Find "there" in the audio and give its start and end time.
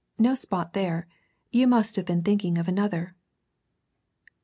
0.73-1.07